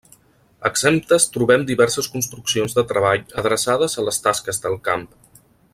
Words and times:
Exemptes 0.69 1.27
trobem 1.35 1.65
diverses 1.67 2.09
construccions 2.15 2.75
de 2.79 2.85
treball 2.93 3.23
adreçades 3.43 3.97
a 4.03 4.07
les 4.09 4.23
tasques 4.29 4.65
del 4.65 4.81
camp. 4.89 5.07